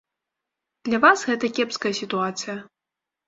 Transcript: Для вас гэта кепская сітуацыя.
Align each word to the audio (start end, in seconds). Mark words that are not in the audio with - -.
Для 0.87 0.99
вас 1.03 1.19
гэта 1.29 1.51
кепская 1.59 1.93
сітуацыя. 2.01 2.57